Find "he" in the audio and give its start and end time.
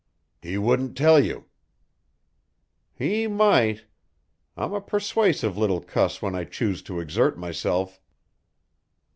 0.41-0.57, 2.91-3.27